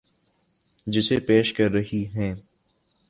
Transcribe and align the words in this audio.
جسے 0.87 1.19
پیش 1.19 1.53
کر 1.53 1.71
رہی 1.71 2.03
ہیں 2.15 2.33